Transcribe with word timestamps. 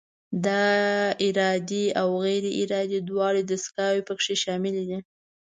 دا 0.45 0.63
ارادي 1.27 1.85
او 2.01 2.07
غیر 2.23 2.43
ارادي 2.61 2.99
دواړه 3.09 3.41
دستګاوې 3.43 4.01
پکې 4.07 4.35
شاملې 4.43 4.83
دي. 4.89 4.99